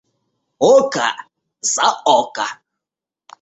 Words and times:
Око 0.69 1.09
за 1.73 1.91
око! 2.15 2.47